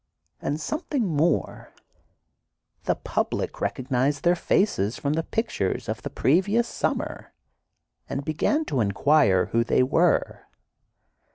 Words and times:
And 0.41 0.59
something 0.59 1.05
more: 1.05 1.73
The 2.85 2.95
public 2.95 3.61
recognized 3.61 4.23
their 4.23 4.35
faces 4.35 4.97
from 4.97 5.13
the 5.13 5.21
pictures 5.21 5.87
of 5.87 6.01
the 6.01 6.09
previous 6.09 6.67
summer, 6.67 7.33
and 8.09 8.25
began 8.25 8.65
to 8.65 8.81
inquire 8.81 9.49
who 9.53 9.63
they 9.63 9.83
were. 9.83 10.47